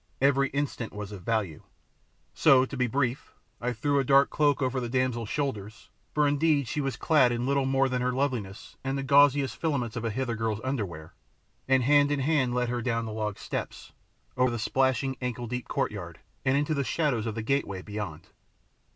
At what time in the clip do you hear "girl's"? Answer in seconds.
10.35-10.59